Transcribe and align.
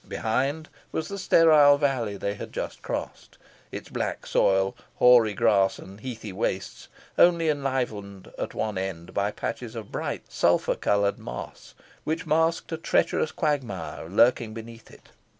Behind 0.07 0.67
was 0.91 1.09
the 1.09 1.19
sterile 1.19 1.77
valley 1.77 2.17
they 2.17 2.33
had 2.33 2.51
just 2.51 2.81
crossed, 2.81 3.37
its 3.71 3.87
black 3.89 4.25
soil, 4.25 4.75
hoary 4.95 5.35
grass, 5.35 5.77
and 5.77 5.99
heathy 5.99 6.33
wastes, 6.33 6.87
only 7.19 7.49
enlivened 7.49 8.33
at 8.39 8.55
one 8.55 8.79
end 8.79 9.13
by 9.13 9.29
patches 9.29 9.75
of 9.75 9.91
bright 9.91 10.23
sulphur 10.27 10.73
coloured 10.75 11.19
moss, 11.19 11.75
which 12.03 12.25
masked 12.25 12.71
a 12.71 12.77
treacherous 12.77 13.31
quagmire 13.31 14.09
lurking 14.09 14.55
beneath 14.55 14.89
it. 14.89 15.09